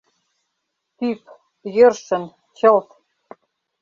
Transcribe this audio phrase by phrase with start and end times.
[0.97, 1.21] Тӱп—
[1.75, 2.23] йӧршын,
[2.57, 2.89] чылт.